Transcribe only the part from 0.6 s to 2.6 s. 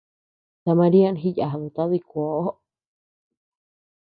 Ta María jiyaduta dikuoʼo.